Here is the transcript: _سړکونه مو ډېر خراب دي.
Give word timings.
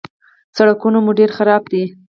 _سړکونه 0.57 0.97
مو 1.05 1.11
ډېر 1.19 1.29
خراب 1.37 1.63
دي. 1.71 1.83